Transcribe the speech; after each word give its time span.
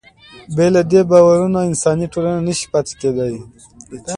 بې 0.55 0.67
له 0.75 0.81
دې 0.91 1.01
باورونو 1.09 1.59
انساني 1.69 2.05
ټولنه 2.13 2.39
نهشي 2.47 2.67
پاتې 2.73 2.93
کېدی. 2.99 3.35